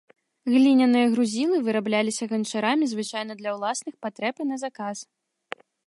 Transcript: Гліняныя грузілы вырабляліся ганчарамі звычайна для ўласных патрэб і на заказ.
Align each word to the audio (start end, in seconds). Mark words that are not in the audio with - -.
Гліняныя 0.53 1.09
грузілы 1.11 1.55
вырабляліся 1.67 2.23
ганчарамі 2.31 2.85
звычайна 2.95 3.33
для 3.43 3.49
ўласных 3.59 3.95
патрэб 4.07 4.35
і 4.47 4.53
на 4.55 4.63
заказ. 4.65 4.97